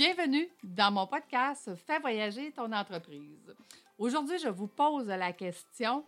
Bienvenue 0.00 0.48
dans 0.64 0.90
mon 0.90 1.06
podcast 1.06 1.72
Fais 1.86 1.98
voyager 1.98 2.52
ton 2.52 2.72
entreprise. 2.72 3.54
Aujourd'hui, 3.98 4.38
je 4.38 4.48
vous 4.48 4.66
pose 4.66 5.06
la 5.08 5.34
question 5.34 6.06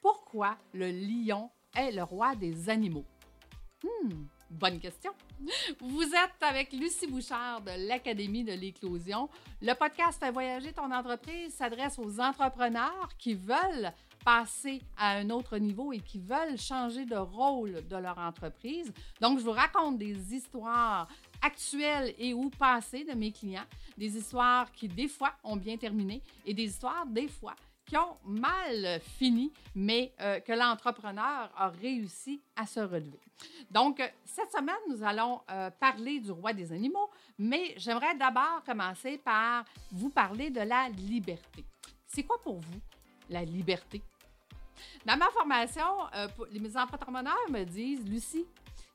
pourquoi 0.00 0.56
le 0.72 0.92
lion 0.92 1.50
est 1.74 1.90
le 1.90 2.04
roi 2.04 2.36
des 2.36 2.70
animaux? 2.70 3.04
Hmm, 3.82 4.26
bonne 4.48 4.78
question. 4.78 5.10
Vous 5.80 6.04
êtes 6.04 6.40
avec 6.40 6.72
Lucie 6.72 7.08
Bouchard 7.08 7.62
de 7.62 7.88
l'Académie 7.88 8.44
de 8.44 8.52
l'éclosion. 8.52 9.28
Le 9.60 9.74
podcast 9.74 10.20
Fais 10.20 10.30
voyager 10.30 10.72
ton 10.72 10.92
entreprise 10.92 11.52
s'adresse 11.52 11.98
aux 11.98 12.20
entrepreneurs 12.20 13.08
qui 13.18 13.34
veulent 13.34 13.92
passer 14.24 14.80
à 14.96 15.16
un 15.16 15.30
autre 15.30 15.58
niveau 15.58 15.92
et 15.92 15.98
qui 15.98 16.20
veulent 16.20 16.56
changer 16.56 17.06
de 17.06 17.16
rôle 17.16 17.84
de 17.88 17.96
leur 17.96 18.18
entreprise. 18.18 18.92
Donc, 19.20 19.40
je 19.40 19.44
vous 19.44 19.50
raconte 19.50 19.98
des 19.98 20.32
histoires 20.32 21.08
actuelles 21.42 22.14
et 22.18 22.32
ou 22.32 22.48
passées 22.50 23.04
de 23.04 23.12
mes 23.12 23.32
clients, 23.32 23.66
des 23.98 24.16
histoires 24.16 24.70
qui, 24.72 24.88
des 24.88 25.08
fois, 25.08 25.32
ont 25.42 25.56
bien 25.56 25.76
terminé 25.76 26.22
et 26.46 26.54
des 26.54 26.64
histoires, 26.64 27.04
des 27.06 27.28
fois, 27.28 27.54
qui 27.84 27.96
ont 27.96 28.16
mal 28.24 29.00
fini, 29.18 29.52
mais 29.74 30.12
euh, 30.20 30.40
que 30.40 30.52
l'entrepreneur 30.52 31.50
a 31.54 31.68
réussi 31.68 32.40
à 32.56 32.64
se 32.64 32.80
relever. 32.80 33.18
Donc, 33.70 34.00
cette 34.24 34.52
semaine, 34.52 34.74
nous 34.88 35.02
allons 35.02 35.40
euh, 35.50 35.70
parler 35.70 36.20
du 36.20 36.30
roi 36.30 36.52
des 36.52 36.72
animaux, 36.72 37.10
mais 37.38 37.74
j'aimerais 37.76 38.14
d'abord 38.14 38.62
commencer 38.64 39.18
par 39.18 39.64
vous 39.90 40.10
parler 40.10 40.50
de 40.50 40.60
la 40.60 40.88
liberté. 40.88 41.64
C'est 42.06 42.22
quoi 42.22 42.40
pour 42.40 42.60
vous 42.60 42.80
la 43.28 43.44
liberté? 43.44 44.00
Dans 45.04 45.16
ma 45.16 45.28
formation, 45.30 45.84
euh, 46.14 46.28
mes 46.52 46.76
entrepreneurs 46.76 47.50
me 47.50 47.64
disent, 47.64 48.04
Lucie, 48.08 48.46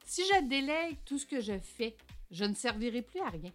si 0.05 0.23
je 0.25 0.41
délègue 0.45 0.97
tout 1.05 1.17
ce 1.17 1.25
que 1.25 1.41
je 1.41 1.57
fais, 1.59 1.95
je 2.31 2.45
ne 2.45 2.53
servirai 2.53 3.01
plus 3.01 3.21
à 3.21 3.29
rien. 3.29 3.51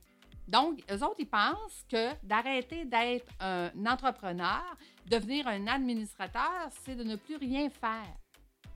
Donc, 0.48 0.82
eux 0.90 1.02
autres, 1.02 1.20
ils 1.20 1.28
pensent 1.28 1.84
que 1.88 2.14
d'arrêter 2.24 2.84
d'être 2.84 3.30
un 3.40 3.70
entrepreneur, 3.86 4.62
devenir 5.08 5.46
un 5.46 5.66
administrateur, 5.66 6.68
c'est 6.84 6.96
de 6.96 7.04
ne 7.04 7.16
plus 7.16 7.36
rien 7.36 7.70
faire. 7.70 8.16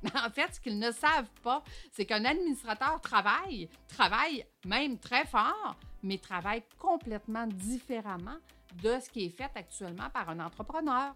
En 0.14 0.30
fait, 0.30 0.55
ce 0.55 0.61
qu'ils 0.61 0.78
ne 0.78 0.92
savent 0.92 1.30
pas, 1.42 1.64
c'est 1.91 2.05
qu'un 2.05 2.25
administrateur 2.25 3.00
travaille, 3.00 3.69
travaille 3.88 4.44
même 4.64 4.98
très 4.98 5.27
fort, 5.27 5.77
mais 6.03 6.19
travaille 6.19 6.62
complètement 6.78 7.47
différemment 7.47 8.36
de 8.83 8.98
ce 9.00 9.10
qui 9.10 9.25
est 9.25 9.31
fait 9.31 9.50
actuellement 9.55 10.08
par 10.10 10.28
un 10.28 10.38
entrepreneur. 10.41 11.14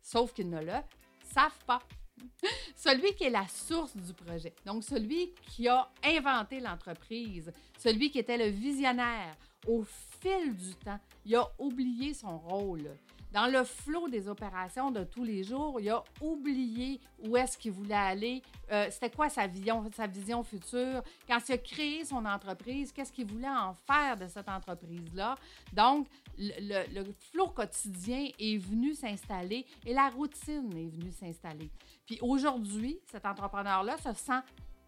Sauf 0.00 0.32
qu'ils 0.32 0.50
ne 0.50 0.60
le 0.60 0.74
savent 1.22 1.64
pas. 1.66 1.82
celui 2.76 3.14
qui 3.14 3.24
est 3.24 3.30
la 3.30 3.46
source 3.48 3.96
du 3.96 4.12
projet, 4.12 4.54
donc 4.64 4.84
celui 4.84 5.32
qui 5.48 5.68
a 5.68 5.88
inventé 6.04 6.60
l'entreprise, 6.60 7.52
celui 7.78 8.10
qui 8.10 8.18
était 8.18 8.38
le 8.38 8.48
visionnaire, 8.48 9.36
au 9.66 9.84
fil 10.20 10.54
du 10.54 10.74
temps, 10.74 10.98
il 11.24 11.36
a 11.36 11.48
oublié 11.58 12.14
son 12.14 12.38
rôle. 12.38 12.90
Dans 13.32 13.46
le 13.46 13.64
flot 13.64 14.08
des 14.08 14.28
opérations 14.28 14.90
de 14.90 15.04
tous 15.04 15.24
les 15.24 15.42
jours, 15.42 15.80
il 15.80 15.88
a 15.88 16.04
oublié 16.20 17.00
où 17.18 17.34
est-ce 17.34 17.56
qu'il 17.56 17.72
voulait 17.72 17.94
aller, 17.94 18.42
euh, 18.70 18.88
c'était 18.90 19.08
quoi 19.08 19.30
sa 19.30 19.46
vision, 19.46 19.88
sa 19.96 20.06
vision 20.06 20.42
future. 20.42 21.02
Quand 21.26 21.38
il 21.48 21.52
a 21.52 21.58
créé 21.58 22.04
son 22.04 22.26
entreprise, 22.26 22.92
qu'est-ce 22.92 23.10
qu'il 23.10 23.26
voulait 23.26 23.48
en 23.48 23.74
faire 23.86 24.18
de 24.18 24.28
cette 24.28 24.50
entreprise-là? 24.50 25.36
Donc, 25.72 26.08
le, 26.36 26.92
le, 26.92 27.14
flot 27.32 27.48
quotidien 27.48 28.28
est 28.38 28.58
venu 28.58 28.94
s'installer 28.94 29.64
et 29.86 29.94
la 29.94 30.10
routine 30.10 30.70
est 30.76 30.90
venue 30.90 31.12
s'installer. 31.12 31.70
Puis 32.04 32.18
aujourd'hui, 32.20 33.00
cet 33.10 33.24
entrepreneur-là 33.24 33.96
se 33.96 34.12
sent 34.12 34.40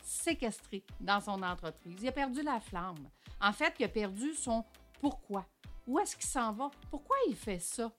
séquestré 0.02 0.84
dans 1.00 1.20
son 1.20 1.42
entreprise. 1.42 1.96
Il 2.02 2.08
a 2.08 2.12
perdu 2.12 2.42
la 2.42 2.60
flamme. 2.60 3.08
En 3.40 3.52
fait, 3.52 3.74
il 3.78 3.84
a 3.86 3.88
perdu 3.88 4.34
son 4.34 4.64
pourquoi. 5.00 5.46
Où 5.86 5.98
est-ce 5.98 6.14
qu'il 6.14 6.26
s'en 6.26 6.52
va? 6.52 6.70
Pourquoi 6.90 7.16
il 7.28 7.36
fait 7.36 7.58
ça? 7.58 7.90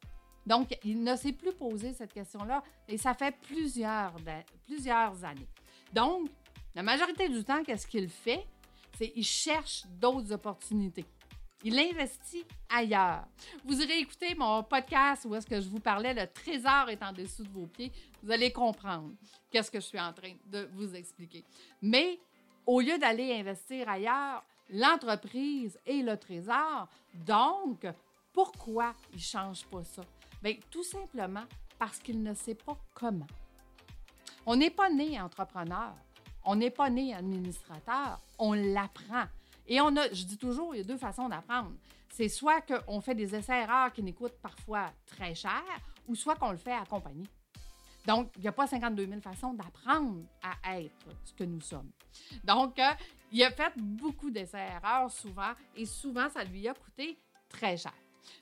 Donc, 0.46 0.78
il 0.84 1.04
ne 1.04 1.16
s'est 1.16 1.32
plus 1.32 1.54
posé 1.54 1.94
cette 1.94 2.14
question-là 2.14 2.64
et 2.88 2.98
ça 2.98 3.14
fait 3.14 3.36
plusieurs, 3.42 4.14
plusieurs 4.66 5.24
années. 5.24 5.48
Donc, 5.92 6.30
la 6.74 6.84
majorité 6.84 7.30
du 7.30 7.44
temps, 7.44 7.64
qu'est-ce 7.64 7.88
qu'il 7.88 8.10
fait? 8.10 8.46
C'est 8.98 9.10
qu'il 9.10 9.26
cherche 9.26 9.84
d'autres 10.00 10.32
opportunités. 10.32 11.06
Il 11.64 11.80
investit 11.80 12.46
ailleurs. 12.70 13.26
Vous 13.64 13.82
irez 13.82 13.98
écouter 14.00 14.36
mon 14.36 14.62
podcast 14.62 15.26
où 15.26 15.34
est-ce 15.34 15.48
que 15.48 15.60
je 15.60 15.68
vous 15.68 15.80
parlais, 15.80 16.14
le 16.14 16.28
trésor 16.28 16.90
est 16.90 17.02
en 17.02 17.12
dessous 17.12 17.44
de 17.44 17.50
vos 17.50 17.66
pieds. 17.66 17.92
Vous 18.22 18.32
allez 18.32 18.52
comprendre 18.52 19.14
qu'est-ce 19.50 19.72
que 19.72 19.80
je 19.80 19.86
suis 19.86 20.00
en 20.00 20.14
train 20.14 20.34
de 20.46 20.70
vous 20.74 20.94
expliquer. 20.94 21.44
Mais 21.82 22.20
au 22.68 22.82
lieu 22.82 22.98
d'aller 23.00 23.34
investir 23.34 23.90
ailleurs, 23.90 24.44
l'entreprise 24.70 25.80
est 25.86 26.04
le 26.04 26.18
trésor. 26.18 26.88
Donc, 27.14 27.88
pourquoi 28.32 28.94
il 29.14 29.18
ne 29.18 29.22
change 29.22 29.66
pas 29.66 29.84
ça? 29.84 30.04
Bien, 30.42 30.56
tout 30.70 30.84
simplement 30.84 31.44
parce 31.78 32.00
qu'il 32.00 32.22
ne 32.22 32.34
sait 32.34 32.56
pas 32.56 32.78
comment. 32.94 33.28
On 34.46 34.56
n'est 34.56 34.70
pas 34.70 34.90
né 34.90 35.20
entrepreneur, 35.20 35.94
on 36.44 36.56
n'est 36.56 36.70
pas 36.70 36.90
né 36.90 37.14
administrateur, 37.14 38.20
on 38.38 38.54
l'apprend. 38.54 39.26
Et 39.68 39.82
on 39.82 39.96
a, 39.98 40.08
je 40.14 40.24
dis 40.26 40.38
toujours, 40.38 40.76
il 40.76 40.80
y 40.80 40.82
a 40.82 40.84
deux 40.84 40.98
façons 40.98 41.28
d'apprendre. 41.28 41.72
C'est 42.10 42.30
soit 42.30 42.62
qu'on 42.62 43.02
fait 43.02 43.16
des 43.16 43.36
essais-erreurs 43.36 43.92
qui 43.92 44.04
nous 44.04 44.14
coûtent 44.14 44.40
parfois 44.42 44.92
très 45.06 45.34
cher, 45.34 45.64
ou 46.08 46.16
soit 46.16 46.36
qu'on 46.36 46.52
le 46.52 46.58
fait 46.58 46.74
accompagner. 46.74 47.26
Donc, 48.06 48.32
il 48.36 48.42
n'y 48.42 48.48
a 48.48 48.52
pas 48.52 48.68
52 48.68 49.08
000 49.08 49.20
façons 49.20 49.54
d'apprendre 49.54 50.24
à 50.44 50.80
être 50.80 51.08
ce 51.24 51.34
que 51.34 51.44
nous 51.44 51.62
sommes. 51.62 51.90
Donc, 52.44 52.78
euh, 52.78 52.92
il 53.32 53.44
a 53.44 53.52
fait 53.52 53.74
beaucoup 53.76 54.30
d'essais-erreurs 54.30 55.12
souvent, 55.12 55.54
et 55.76 55.86
souvent, 55.86 56.30
ça 56.30 56.44
lui 56.44 56.68
a 56.68 56.74
coûté 56.76 57.18
très 57.50 57.78
cher. 57.78 57.94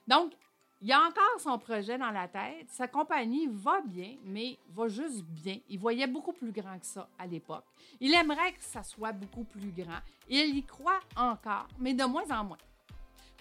Donc, 0.05 0.33
il 0.85 0.91
a 0.91 0.99
encore 1.01 1.39
son 1.39 1.57
projet 1.57 1.97
dans 1.97 2.11
la 2.11 2.27
tête. 2.27 2.69
Sa 2.69 2.89
compagnie 2.89 3.47
va 3.47 3.79
bien, 3.79 4.17
mais 4.25 4.57
va 4.67 4.89
juste 4.89 5.23
bien. 5.23 5.57
Il 5.69 5.79
voyait 5.79 6.07
beaucoup 6.07 6.33
plus 6.33 6.51
grand 6.51 6.77
que 6.77 6.85
ça 6.85 7.07
à 7.17 7.25
l'époque. 7.25 7.63
Il 8.01 8.13
aimerait 8.13 8.51
que 8.51 8.61
ça 8.61 8.83
soit 8.83 9.13
beaucoup 9.13 9.45
plus 9.45 9.71
grand. 9.71 10.01
Il 10.27 10.57
y 10.57 10.61
croit 10.65 10.99
encore, 11.15 11.69
mais 11.79 11.93
de 11.93 12.03
moins 12.03 12.29
en 12.37 12.43
moins. 12.43 12.57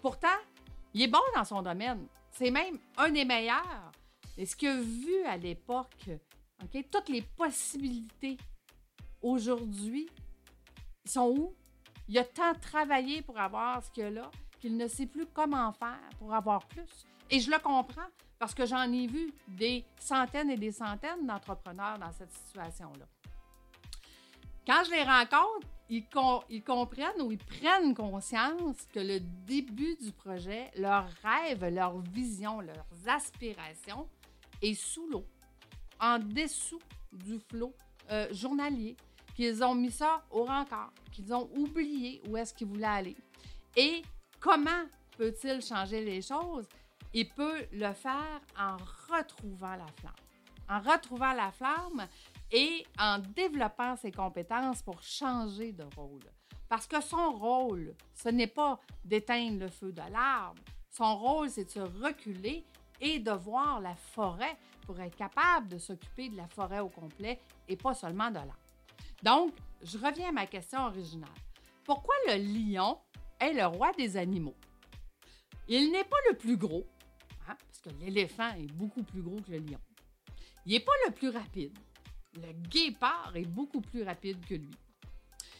Pourtant, 0.00 0.28
il 0.94 1.02
est 1.02 1.08
bon 1.08 1.18
dans 1.34 1.44
son 1.44 1.62
domaine. 1.62 2.06
C'est 2.30 2.52
même 2.52 2.78
un 2.96 3.10
des 3.10 3.24
meilleurs. 3.24 3.90
Et 4.38 4.46
ce 4.46 4.54
qu'il 4.54 4.68
a 4.68 4.80
vu 4.80 5.24
à 5.24 5.36
l'époque, 5.36 6.10
toutes 6.92 7.08
les 7.08 7.22
possibilités 7.22 8.36
aujourd'hui, 9.20 10.08
ils 11.04 11.10
sont 11.10 11.34
où? 11.36 11.56
Il 12.06 12.16
a 12.18 12.24
tant 12.24 12.54
travaillé 12.54 13.20
pour 13.20 13.36
avoir 13.36 13.82
ce 13.82 13.90
qu'il 13.90 14.04
a 14.04 14.10
là 14.10 14.30
qu'il 14.62 14.76
ne 14.76 14.86
sait 14.86 15.06
plus 15.06 15.26
comment 15.26 15.72
faire 15.72 16.08
pour 16.20 16.32
avoir 16.32 16.64
plus. 16.66 17.04
Et 17.28 17.40
je 17.40 17.50
le 17.50 17.58
comprends 17.58 18.06
parce 18.38 18.54
que 18.54 18.64
j'en 18.64 18.90
ai 18.92 19.08
vu 19.08 19.34
des 19.48 19.84
centaines 19.98 20.50
et 20.50 20.56
des 20.56 20.70
centaines 20.70 21.26
d'entrepreneurs 21.26 21.98
dans 21.98 22.12
cette 22.12 22.32
situation-là. 22.32 23.06
Quand 24.64 24.84
je 24.84 24.92
les 24.92 25.02
rencontre, 25.02 25.66
ils, 25.88 26.62
comprennent 26.62 27.20
ou 27.20 27.32
ils 27.32 27.38
prennent 27.38 27.92
conscience 27.92 28.86
que 28.92 29.00
le 29.00 29.18
début 29.18 29.96
du 29.96 30.12
projet, 30.12 30.70
leur 30.76 31.08
rêve, 31.24 31.64
leur 31.74 31.98
vision, 31.98 32.60
leurs 32.60 32.86
aspirations 33.08 34.08
est 34.62 34.74
sous 34.74 35.08
l'eau, 35.08 35.26
en 36.00 36.20
dessous 36.20 36.80
du 37.12 37.40
flot 37.50 37.74
euh, 38.12 38.32
journalier, 38.32 38.96
qu'ils 39.34 39.64
ont 39.64 39.74
mis 39.74 39.90
ça 39.90 40.24
au 40.30 40.44
rencard, 40.44 40.92
qu'ils 41.10 41.34
ont 41.34 41.50
oublié 41.56 42.22
où 42.28 42.36
est-ce 42.36 42.54
qu'ils 42.54 42.68
voulaient 42.68 42.86
aller. 42.86 43.16
Et 43.76 44.02
comment 44.42 44.84
peut-il 45.16 45.62
changer 45.62 46.04
les 46.04 46.20
choses? 46.20 46.66
il 47.14 47.28
peut 47.28 47.66
le 47.72 47.92
faire 47.92 48.40
en 48.58 48.76
retrouvant 49.10 49.76
la 49.76 49.86
flamme. 50.00 50.12
En 50.68 50.80
retrouvant 50.80 51.32
la 51.32 51.50
flamme 51.52 52.06
et 52.50 52.86
en 52.98 53.18
développant 53.18 53.96
ses 53.96 54.12
compétences 54.12 54.82
pour 54.82 55.02
changer 55.02 55.72
de 55.72 55.84
rôle. 55.96 56.22
Parce 56.68 56.86
que 56.86 57.00
son 57.02 57.32
rôle, 57.32 57.94
ce 58.14 58.30
n'est 58.30 58.46
pas 58.46 58.80
d'éteindre 59.04 59.60
le 59.60 59.68
feu 59.68 59.92
de 59.92 60.02
l'arbre. 60.10 60.62
Son 60.90 61.16
rôle, 61.16 61.50
c'est 61.50 61.64
de 61.64 61.70
se 61.70 61.80
reculer 61.80 62.64
et 63.00 63.18
de 63.18 63.32
voir 63.32 63.80
la 63.80 63.94
forêt 63.94 64.56
pour 64.86 64.98
être 65.00 65.16
capable 65.16 65.68
de 65.68 65.78
s'occuper 65.78 66.30
de 66.30 66.36
la 66.36 66.48
forêt 66.48 66.80
au 66.80 66.88
complet 66.88 67.40
et 67.68 67.76
pas 67.76 67.94
seulement 67.94 68.30
de 68.30 68.36
l'arbre. 68.36 68.56
Donc, 69.22 69.52
je 69.82 69.98
reviens 69.98 70.30
à 70.30 70.32
ma 70.32 70.46
question 70.46 70.86
originale. 70.86 71.28
Pourquoi 71.84 72.14
le 72.28 72.36
lion 72.36 72.98
est 73.42 73.52
le 73.52 73.66
roi 73.66 73.92
des 73.92 74.16
animaux? 74.16 74.56
Il 75.68 75.92
n'est 75.92 76.04
pas 76.04 76.16
le 76.30 76.36
plus 76.36 76.56
gros, 76.56 76.86
Hein, 77.48 77.56
parce 77.66 77.80
que 77.80 78.00
l'éléphant 78.00 78.50
est 78.54 78.72
beaucoup 78.72 79.02
plus 79.02 79.22
gros 79.22 79.40
que 79.40 79.50
le 79.50 79.58
lion. 79.58 79.80
Il 80.64 80.72
n'est 80.72 80.80
pas 80.80 80.92
le 81.06 81.12
plus 81.12 81.28
rapide. 81.28 81.76
Le 82.34 82.52
guépard 82.68 83.32
est 83.34 83.46
beaucoup 83.46 83.80
plus 83.80 84.02
rapide 84.02 84.44
que 84.46 84.54
lui. 84.54 84.70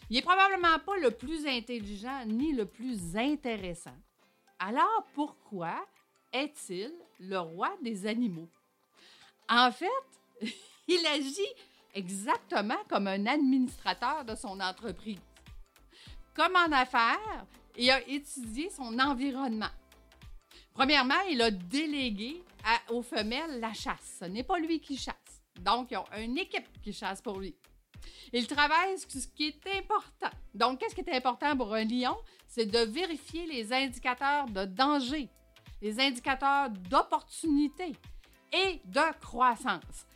Il 0.09 0.17
n'est 0.17 0.23
probablement 0.23 0.79
pas 0.79 0.97
le 0.99 1.11
plus 1.11 1.47
intelligent 1.47 2.25
ni 2.27 2.53
le 2.53 2.67
plus 2.67 3.17
intéressant. 3.17 3.97
Alors 4.59 5.07
pourquoi 5.15 5.85
est-il 6.33 6.93
le 7.19 7.39
roi 7.39 7.71
des 7.83 8.07
animaux? 8.07 8.49
En 9.49 9.71
fait, 9.73 9.87
il 10.89 11.05
agit 11.07 11.55
exactement 11.95 12.79
comme 12.89 13.09
un 13.09 13.27
administrateur 13.27 14.25
de 14.25 14.35
son 14.35 14.61
entreprise. 14.61 15.21
Comme 16.35 16.57
en 16.57 16.73
affaires, 16.73 17.47
il 17.77 17.91
a 17.91 18.07
étudié 18.09 18.71
son 18.71 18.99
environnement 18.99 19.71
Premièrement, 20.75 21.21
il 21.31 21.41
a 21.43 21.51
délégué 21.51 22.43
aux 22.89 23.03
femelles 23.03 23.61
la 23.61 23.73
chasse. 23.73 24.17
Ce 24.21 24.25
n'est 24.25 24.43
pas 24.43 24.59
lui 24.59 24.81
qui 24.81 24.97
chasse. 24.97 25.15
Donc, 25.61 25.91
ils 25.91 25.99
ont 25.99 26.05
une 26.17 26.39
équipe 26.39 26.67
qui 26.83 26.93
chasse 26.93 27.21
pour 27.21 27.39
lui. 27.39 27.55
Il 28.33 28.47
travaille 28.47 28.99
sur 28.99 29.11
ce 29.11 29.27
qui 29.29 29.49
est 29.49 29.67
important. 29.79 30.35
Donc, 30.55 30.81
qu'est-ce 30.81 30.95
qui 30.95 31.03
est 31.03 31.15
important 31.15 31.57
pour 31.57 31.75
un 31.75 31.85
lion? 31.85 32.17
C'est 32.49 32.67
de 32.67 32.79
vérifier 32.79 33.47
les 33.47 33.73
indicateurs 33.73 34.47
de 34.47 34.65
danger, 34.65 35.29
les 35.83 36.01
indicateurs 36.01 36.71
d'opportunité 36.71 37.93
et 38.53 38.81
de 38.85 39.19
croissance. 39.21 40.07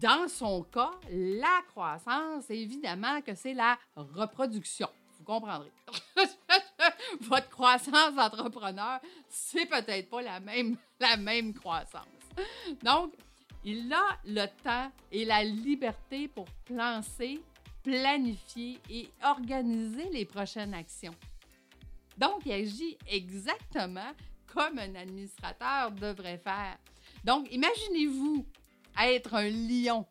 Dans 0.00 0.28
son 0.28 0.62
cas, 0.62 0.92
la 1.10 1.62
croissance, 1.68 2.50
évidemment 2.50 3.20
que 3.20 3.34
c'est 3.34 3.54
la 3.54 3.78
reproduction. 3.96 4.88
Vous 5.18 5.24
comprendrez. 5.24 5.72
Votre 7.20 7.48
croissance 7.48 8.14
d'entrepreneur, 8.14 9.00
c'est 9.28 9.66
peut-être 9.66 10.08
pas 10.08 10.22
la 10.22 10.40
même, 10.40 10.76
la 11.00 11.16
même 11.16 11.52
croissance. 11.54 12.06
Donc, 12.82 13.14
il 13.64 13.92
a 13.92 14.18
le 14.24 14.46
temps 14.62 14.90
et 15.10 15.24
la 15.24 15.42
liberté 15.42 16.28
pour 16.28 16.46
penser, 16.66 17.40
planifier 17.82 18.80
et 18.90 19.08
organiser 19.22 20.08
les 20.10 20.24
prochaines 20.24 20.74
actions. 20.74 21.14
Donc, 22.18 22.42
il 22.44 22.52
agit 22.52 22.98
exactement 23.06 24.12
comme 24.46 24.78
un 24.78 24.94
administrateur 24.94 25.90
devrait 25.90 26.38
faire. 26.38 26.76
Donc, 27.24 27.50
imaginez-vous 27.50 28.46
être 29.02 29.34
un 29.34 29.48
lion, 29.48 30.06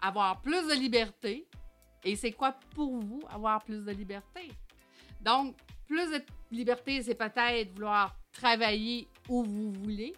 avoir 0.00 0.40
plus 0.42 0.66
de 0.68 0.74
liberté. 0.74 1.46
Et 2.04 2.16
c'est 2.16 2.32
quoi 2.32 2.52
pour 2.74 2.98
vous 2.98 3.22
avoir 3.30 3.62
plus 3.64 3.84
de 3.84 3.92
liberté? 3.92 4.52
Donc, 5.20 5.56
plus 5.86 6.10
de 6.10 6.22
liberté, 6.50 7.02
c'est 7.02 7.14
peut-être 7.14 7.72
vouloir 7.72 8.16
travailler 8.32 9.08
où 9.28 9.42
vous 9.42 9.72
voulez, 9.72 10.14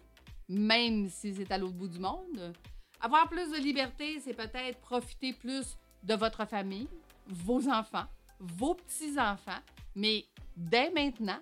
même 0.47 1.09
si 1.09 1.33
c'est 1.33 1.51
à 1.51 1.57
l'autre 1.57 1.75
bout 1.75 1.87
du 1.87 1.99
monde. 1.99 2.53
Avoir 3.01 3.29
plus 3.29 3.51
de 3.51 3.57
liberté, 3.57 4.19
c'est 4.19 4.33
peut-être 4.33 4.79
profiter 4.79 5.33
plus 5.33 5.77
de 6.03 6.15
votre 6.15 6.45
famille, 6.45 6.89
vos 7.27 7.69
enfants, 7.69 8.05
vos 8.39 8.75
petits-enfants, 8.75 9.61
mais 9.95 10.25
dès 10.55 10.91
maintenant, 10.91 11.39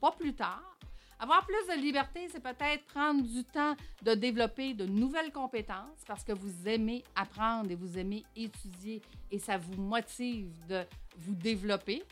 pas 0.00 0.12
plus 0.12 0.34
tard. 0.34 0.76
Avoir 1.18 1.46
plus 1.46 1.74
de 1.74 1.80
liberté, 1.80 2.28
c'est 2.30 2.42
peut-être 2.42 2.84
prendre 2.86 3.22
du 3.22 3.42
temps 3.44 3.74
de 4.02 4.14
développer 4.14 4.74
de 4.74 4.84
nouvelles 4.84 5.32
compétences 5.32 6.04
parce 6.06 6.22
que 6.22 6.32
vous 6.32 6.68
aimez 6.68 7.04
apprendre 7.14 7.70
et 7.70 7.74
vous 7.74 7.96
aimez 7.96 8.22
étudier 8.36 9.00
et 9.30 9.38
ça 9.38 9.56
vous 9.56 9.80
motive 9.80 10.52
de 10.68 10.84
vous 11.18 11.34
développer. 11.34 12.02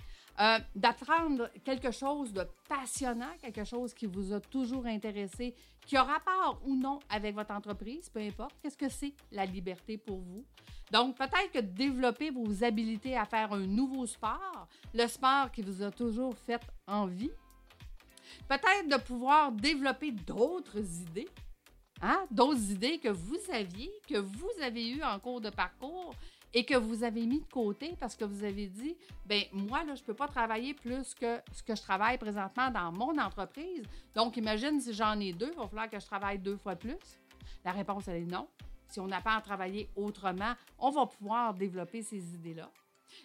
Euh, 0.41 0.59
d'apprendre 0.75 1.49
quelque 1.65 1.93
chose 1.93 2.33
de 2.33 2.45
passionnant, 2.69 3.31
quelque 3.41 3.63
chose 3.63 3.95
qui 3.95 4.07
vous 4.07 4.33
a 4.33 4.41
toujours 4.41 4.85
intéressé, 4.85 5.55
qui 5.87 5.97
a 5.97 6.03
rapport 6.03 6.61
ou 6.65 6.75
non 6.75 6.99
avec 7.09 7.37
votre 7.37 7.53
entreprise, 7.53 8.09
peu 8.09 8.19
importe. 8.19 8.57
Qu'est-ce 8.61 8.77
que 8.77 8.89
c'est 8.89 9.15
la 9.31 9.47
liberté 9.47 9.97
pour 9.97 10.19
vous? 10.19 10.45
Donc, 10.91 11.17
peut-être 11.17 11.53
que 11.53 11.61
développer 11.61 12.31
vos 12.31 12.65
habiletés 12.65 13.17
à 13.17 13.25
faire 13.27 13.53
un 13.53 13.65
nouveau 13.65 14.07
sport, 14.07 14.67
le 14.93 15.07
sport 15.07 15.53
qui 15.53 15.63
vous 15.63 15.83
a 15.83 15.93
toujours 15.93 16.37
fait 16.37 16.61
envie. 16.89 17.31
Peut-être 18.49 18.89
de 18.89 18.97
pouvoir 18.97 19.53
développer 19.53 20.11
d'autres 20.11 20.79
idées, 20.79 21.29
hein? 22.03 22.27
d'autres 22.31 22.73
idées 22.73 22.99
que 22.99 23.09
vous 23.09 23.39
aviez, 23.53 23.93
que 24.09 24.19
vous 24.19 24.51
avez 24.61 24.91
eues 24.91 25.03
en 25.05 25.21
cours 25.21 25.41
de 25.41 25.51
parcours 25.51 26.13
et 26.55 26.65
que 26.65 26.77
vous 26.77 27.03
avez 27.03 27.27
mis 27.27 27.41
de 27.41 27.53
côté 27.53 27.97
parce 27.99 28.15
que 28.15 28.25
vous 28.25 28.45
avez 28.45 28.69
dit, 28.69 28.97
ben 29.27 29.43
moi, 29.53 29.85
là, 29.85 29.97
je 29.97 30.01
ne 30.01 30.07
peux 30.07 30.15
pas 30.15 30.29
travailler 30.29 30.73
plus 30.73 31.13
que 31.15 31.41
ce 31.53 31.63
que 31.63 31.75
je 31.75 31.83
travaille 31.83 32.17
présentement 32.17 32.71
dans 32.71 32.93
mon 32.93 33.19
entreprise. 33.19 33.83
Donc, 34.15 34.37
imagine 34.37 34.81
si 34.81 34.95
j'en 34.95 35.19
ai 35.19 35.33
deux, 35.33 35.51
il 35.53 35.59
va 35.59 35.67
falloir 35.67 35.91
que 35.91 35.99
je 35.99 36.07
travaille 36.07 36.39
deux 36.39 36.57
fois 36.57 36.77
plus. 36.77 36.97
La 37.65 37.73
réponse, 37.73 38.07
elle 38.07 38.23
est 38.23 38.27
non. 38.27 38.47
Si 38.89 39.01
on 39.01 39.11
apprend 39.11 39.37
à 39.37 39.41
travailler 39.41 39.89
autrement, 39.97 40.55
on 40.79 40.91
va 40.91 41.07
pouvoir 41.07 41.53
développer 41.55 42.03
ces 42.03 42.35
idées-là. 42.35 42.71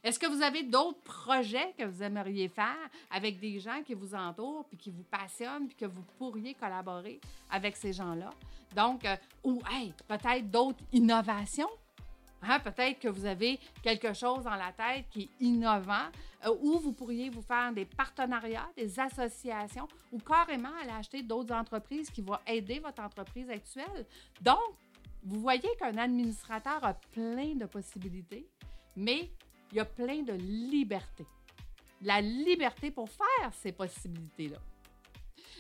Est-ce 0.04 0.20
que 0.20 0.28
vous 0.28 0.42
avez 0.42 0.64
d'autres 0.64 1.02
projets 1.02 1.74
que 1.78 1.84
vous 1.84 2.02
aimeriez 2.02 2.48
faire 2.48 2.90
avec 3.12 3.40
des 3.40 3.60
gens 3.60 3.81
qui 3.84 3.94
vous 3.94 4.16
entourent, 4.16 4.66
puis 4.66 4.78
qui 4.78 4.92
vous 4.92 5.04
passionnent, 5.04 5.68
puis 5.68 5.76
que 5.76 5.86
vous 5.86 6.04
pourriez 6.18 6.54
collaborer 6.54 7.20
avec 7.52 7.76
ces 7.76 7.94
gens-là? 7.94 8.31
Donc, 8.76 9.06
euh, 9.06 9.16
ou 9.44 9.62
peut-être 10.08 10.50
d'autres 10.50 10.84
innovations 10.92 11.70
Hein, 12.42 12.60
peut-être 12.60 13.00
que 13.00 13.10
vous 13.10 13.26
avez 13.26 13.60
quelque 13.84 14.14
chose 14.14 14.44
dans 14.44 14.56
la 14.56 14.72
tête 14.72 15.06
qui 15.10 15.24
est 15.24 15.44
innovant, 15.44 16.08
euh, 16.46 16.56
ou 16.62 16.80
vous 16.80 16.94
pourriez 16.94 17.30
vous 17.30 17.42
faire 17.42 17.74
des 17.74 17.86
partenariats, 17.86 18.70
des 18.78 19.00
associations, 19.00 19.88
ou 20.12 20.20
carrément 20.20 20.74
aller 20.82 20.92
acheter 20.92 21.22
d'autres 21.22 21.54
entreprises 21.54 22.10
qui 22.10 22.22
vont 22.22 22.38
aider 22.48 22.80
votre 22.80 23.02
entreprise 23.02 23.50
actuelle. 23.50 24.06
Donc, 24.42 24.58
vous 25.24 25.40
voyez 25.42 25.70
qu'un 25.78 25.98
administrateur 25.98 26.84
a 26.84 26.94
plein 26.94 27.56
de 27.56 27.66
possibilités, 27.66 28.48
mais 28.96 29.30
il 29.72 29.78
y 29.78 29.80
a 29.82 29.86
plein 29.86 30.24
de 30.24 30.34
liberté. 30.34 31.26
La 32.02 32.22
liberté 32.22 32.90
pour 32.92 33.10
faire 33.10 33.54
ces 33.54 33.74
possibilités-là. 33.74 34.60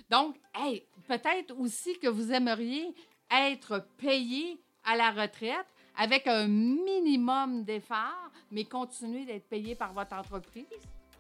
Donc, 0.09 0.37
hey, 0.55 0.85
peut-être 1.07 1.57
aussi 1.59 1.99
que 1.99 2.07
vous 2.07 2.31
aimeriez 2.31 2.95
être 3.29 3.85
payé 3.97 4.61
à 4.85 4.95
la 4.95 5.11
retraite 5.11 5.67
avec 5.99 6.27
un 6.27 6.47
minimum 6.47 7.65
d'efforts, 7.65 8.31
mais 8.51 8.63
continuer 8.63 9.25
d'être 9.25 9.49
payé 9.49 9.75
par 9.75 9.91
votre 9.91 10.13
entreprise. 10.13 10.65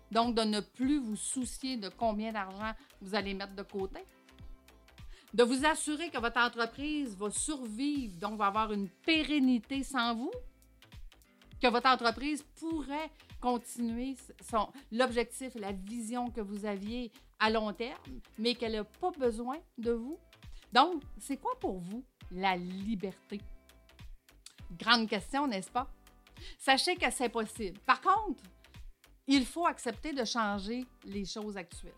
Donc, 0.09 0.35
de 0.35 0.41
ne 0.41 0.61
plus 0.61 0.99
vous 0.99 1.17
soucier 1.17 1.75
de 1.75 1.89
combien 1.89 2.31
d'argent 2.31 2.71
vous 3.01 3.13
allez 3.13 3.33
mettre 3.33 3.53
de 3.55 3.63
côté. 3.63 3.99
De 5.33 5.43
vous 5.43 5.65
assurer 5.65 6.09
que 6.09 6.17
votre 6.17 6.39
entreprise 6.39 7.15
va 7.17 7.29
survivre, 7.29 8.17
donc 8.19 8.39
va 8.39 8.47
avoir 8.47 8.71
une 8.71 8.87
pérennité 8.87 9.83
sans 9.83 10.15
vous. 10.15 10.31
Que 11.61 11.67
votre 11.67 11.89
entreprise 11.89 12.41
pourrait 12.55 13.11
continuer 13.41 14.15
son, 14.49 14.69
l'objectif, 14.93 15.55
la 15.55 15.73
vision 15.73 16.29
que 16.29 16.39
vous 16.39 16.65
aviez 16.65 17.11
à 17.37 17.49
long 17.49 17.73
terme, 17.73 18.21
mais 18.37 18.55
qu'elle 18.55 18.71
n'a 18.71 18.85
pas 18.85 19.11
besoin 19.11 19.57
de 19.77 19.91
vous. 19.91 20.17
Donc, 20.71 21.03
c'est 21.17 21.37
quoi 21.37 21.59
pour 21.59 21.79
vous 21.79 22.01
la 22.31 22.55
liberté? 22.55 23.41
Grande 24.77 25.07
question, 25.07 25.47
n'est-ce 25.47 25.71
pas? 25.71 25.89
Sachez 26.57 26.95
que 26.95 27.09
c'est 27.11 27.29
possible. 27.29 27.79
Par 27.79 28.01
contre, 28.01 28.43
il 29.27 29.45
faut 29.45 29.65
accepter 29.65 30.13
de 30.13 30.23
changer 30.25 30.85
les 31.05 31.25
choses 31.25 31.57
actuelles. 31.57 31.93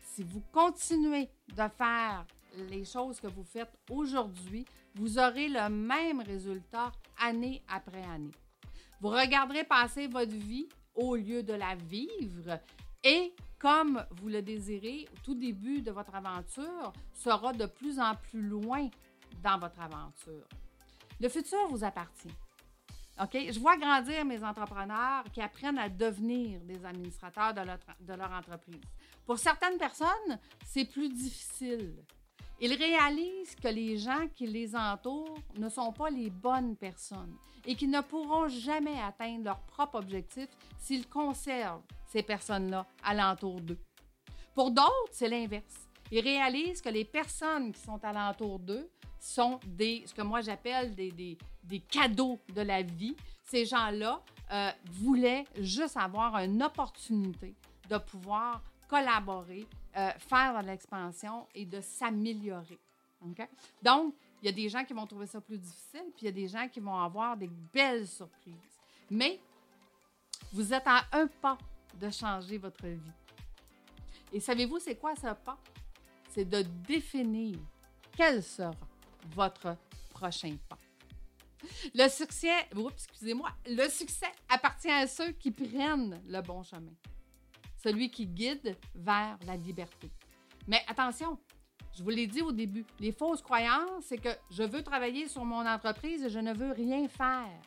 Si 0.00 0.22
vous 0.22 0.42
continuez 0.52 1.28
de 1.48 1.68
faire 1.76 2.26
les 2.68 2.84
choses 2.84 3.20
que 3.20 3.28
vous 3.28 3.44
faites 3.44 3.72
aujourd'hui, 3.90 4.64
vous 4.94 5.18
aurez 5.18 5.48
le 5.48 5.68
même 5.68 6.20
résultat 6.20 6.92
année 7.20 7.62
après 7.68 8.02
année. 8.02 8.30
Vous 9.00 9.08
regarderez 9.08 9.64
passer 9.64 10.08
votre 10.08 10.32
vie 10.32 10.68
au 10.94 11.16
lieu 11.16 11.42
de 11.42 11.54
la 11.54 11.74
vivre 11.74 12.60
et 13.02 13.32
comme 13.58 14.04
vous 14.10 14.28
le 14.28 14.42
désirez, 14.42 15.06
au 15.12 15.16
tout 15.24 15.34
début 15.34 15.82
de 15.82 15.90
votre 15.90 16.14
aventure 16.14 16.92
sera 17.12 17.52
de 17.52 17.66
plus 17.66 17.98
en 17.98 18.14
plus 18.14 18.42
loin 18.42 18.88
dans 19.42 19.58
votre 19.58 19.80
aventure. 19.80 20.46
Le 21.20 21.28
futur 21.28 21.68
vous 21.68 21.84
appartient. 21.84 22.34
OK? 23.22 23.36
Je 23.50 23.60
vois 23.60 23.76
grandir 23.76 24.24
mes 24.24 24.42
entrepreneurs 24.42 25.24
qui 25.32 25.42
apprennent 25.42 25.78
à 25.78 25.90
devenir 25.90 26.60
des 26.62 26.84
administrateurs 26.84 27.52
de 27.52 27.60
leur, 27.60 27.78
de 28.00 28.14
leur 28.14 28.32
entreprise. 28.32 28.80
Pour 29.26 29.38
certaines 29.38 29.76
personnes, 29.76 30.38
c'est 30.64 30.86
plus 30.86 31.10
difficile. 31.10 31.94
Ils 32.58 32.74
réalisent 32.74 33.54
que 33.54 33.68
les 33.68 33.98
gens 33.98 34.28
qui 34.34 34.46
les 34.46 34.74
entourent 34.74 35.38
ne 35.56 35.68
sont 35.68 35.92
pas 35.92 36.10
les 36.10 36.30
bonnes 36.30 36.76
personnes 36.76 37.36
et 37.66 37.74
qu'ils 37.74 37.90
ne 37.90 38.00
pourront 38.00 38.48
jamais 38.48 39.00
atteindre 39.00 39.44
leur 39.44 39.60
propre 39.60 39.96
objectif 39.96 40.48
s'ils 40.78 41.08
conservent 41.08 41.82
ces 42.06 42.22
personnes-là 42.22 42.86
alentour 43.04 43.60
d'eux. 43.60 43.78
Pour 44.54 44.70
d'autres, 44.70 45.10
c'est 45.12 45.28
l'inverse. 45.28 45.88
Ils 46.10 46.20
réalisent 46.20 46.82
que 46.82 46.88
les 46.88 47.04
personnes 47.04 47.72
qui 47.72 47.80
sont 47.80 48.02
alentour 48.04 48.58
d'eux 48.58 48.90
sont 49.20 49.60
des, 49.66 50.02
ce 50.06 50.14
que 50.14 50.22
moi 50.22 50.40
j'appelle 50.40 50.94
des, 50.94 51.12
des, 51.12 51.36
des, 51.62 51.80
cadeaux 51.80 52.40
de 52.54 52.62
la 52.62 52.82
vie. 52.82 53.14
Ces 53.44 53.66
gens-là 53.66 54.22
euh, 54.50 54.70
voulaient 54.92 55.44
juste 55.58 55.96
avoir 55.96 56.36
une 56.38 56.62
opportunité 56.62 57.54
de 57.88 57.98
pouvoir 57.98 58.62
collaborer, 58.88 59.66
euh, 59.96 60.10
faire 60.18 60.60
de 60.60 60.66
l'expansion 60.66 61.46
et 61.54 61.64
de 61.64 61.80
s'améliorer. 61.80 62.78
Donc, 63.82 64.14
il 64.42 64.46
y 64.46 64.48
a 64.48 64.52
des 64.52 64.68
gens 64.68 64.84
qui 64.84 64.94
vont 64.94 65.06
trouver 65.06 65.26
ça 65.26 65.40
plus 65.40 65.58
difficile, 65.58 66.04
puis 66.16 66.22
il 66.22 66.24
y 66.24 66.28
a 66.28 66.32
des 66.32 66.48
gens 66.48 66.66
qui 66.68 66.80
vont 66.80 66.96
avoir 66.96 67.36
des 67.36 67.50
belles 67.72 68.08
surprises. 68.08 68.54
Mais 69.10 69.38
vous 70.52 70.72
êtes 70.72 70.86
à 70.86 71.04
un 71.12 71.26
pas 71.26 71.58
de 71.98 72.08
changer 72.10 72.56
votre 72.56 72.86
vie. 72.86 73.12
Et 74.32 74.40
savez-vous, 74.40 74.78
c'est 74.78 74.96
quoi 74.96 75.14
ce 75.14 75.34
pas? 75.34 75.58
C'est 76.30 76.44
de 76.44 76.62
définir 76.62 77.58
quel 78.16 78.42
sera 78.42 78.89
votre 79.34 79.76
prochain 80.10 80.56
pas. 80.68 80.78
Le 81.94 82.08
succès, 82.08 82.68
excusez-moi, 82.92 83.50
le 83.66 83.88
succès 83.88 84.32
appartient 84.48 84.90
à 84.90 85.06
ceux 85.06 85.32
qui 85.32 85.50
prennent 85.50 86.20
le 86.26 86.40
bon 86.40 86.62
chemin, 86.62 86.92
celui 87.76 88.10
qui 88.10 88.26
guide 88.26 88.76
vers 88.94 89.38
la 89.46 89.56
liberté. 89.56 90.10
Mais 90.66 90.82
attention, 90.88 91.38
Je 91.92 92.02
vous 92.02 92.10
l'ai 92.10 92.26
dit 92.26 92.40
au 92.40 92.52
début, 92.52 92.84
les 93.00 93.12
fausses 93.12 93.42
croyances, 93.42 94.04
c'est 94.04 94.18
que 94.18 94.28
je 94.50 94.62
veux 94.62 94.82
travailler 94.82 95.28
sur 95.28 95.44
mon 95.44 95.66
entreprise 95.66 96.22
et 96.22 96.30
je 96.30 96.38
ne 96.38 96.54
veux 96.54 96.72
rien 96.72 97.08
faire. 97.08 97.60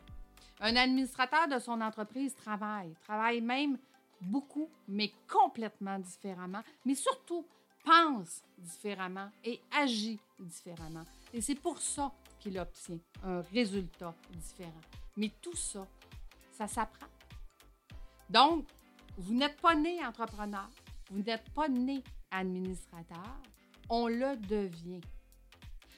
Un 0.60 0.76
administrateur 0.76 1.46
de 1.48 1.58
son 1.58 1.80
entreprise 1.80 2.34
travaille, 2.34 2.94
travaille 3.02 3.40
même 3.40 3.78
beaucoup, 4.20 4.70
mais 4.88 5.12
complètement 5.30 5.98
différemment, 5.98 6.62
mais 6.84 6.94
surtout 6.94 7.46
pense 7.84 8.42
différemment 8.58 9.30
et 9.44 9.60
agit 9.70 10.18
différemment. 10.38 11.04
Et 11.32 11.40
c'est 11.40 11.54
pour 11.54 11.78
ça 11.78 12.12
qu'il 12.40 12.58
obtient 12.58 12.98
un 13.22 13.40
résultat 13.40 14.14
différent. 14.30 14.80
Mais 15.16 15.30
tout 15.40 15.56
ça, 15.56 15.86
ça 16.50 16.66
s'apprend. 16.66 17.06
Donc, 18.28 18.66
vous 19.16 19.34
n'êtes 19.34 19.60
pas 19.60 19.74
né 19.74 20.04
entrepreneur, 20.04 20.68
vous 21.10 21.22
n'êtes 21.22 21.48
pas 21.50 21.68
né 21.68 22.02
administrateur, 22.30 23.40
on 23.88 24.08
le 24.08 24.36
devient. 24.36 25.00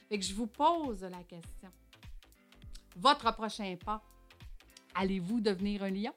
Fait 0.09 0.19
que 0.19 0.25
je 0.25 0.33
vous 0.33 0.47
pose 0.47 1.01
la 1.01 1.23
question. 1.23 1.71
Votre 2.95 3.33
prochain 3.33 3.75
pas, 3.83 4.03
allez-vous 4.95 5.39
devenir 5.39 5.83
un 5.83 5.91
lion? 5.91 6.13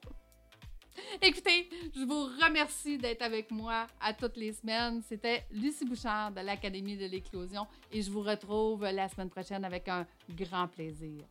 Écoutez, 1.21 1.69
je 1.95 2.03
vous 2.03 2.23
remercie 2.43 2.97
d'être 2.97 3.21
avec 3.21 3.51
moi 3.51 3.87
à 3.99 4.13
toutes 4.13 4.37
les 4.37 4.53
semaines. 4.53 5.01
C'était 5.07 5.45
Lucie 5.51 5.85
Bouchard 5.85 6.31
de 6.31 6.41
l'Académie 6.41 6.97
de 6.97 7.05
l'éclosion 7.05 7.67
et 7.91 8.01
je 8.01 8.11
vous 8.11 8.21
retrouve 8.21 8.83
la 8.83 9.07
semaine 9.09 9.29
prochaine 9.29 9.63
avec 9.65 9.87
un 9.87 10.05
grand 10.29 10.67
plaisir. 10.67 11.23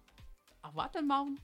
Au 0.64 0.68
revoir 0.68 0.90
tout 0.90 1.00
le 1.00 1.06
monde! 1.06 1.36